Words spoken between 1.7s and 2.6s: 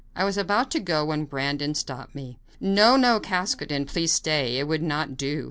stopped me.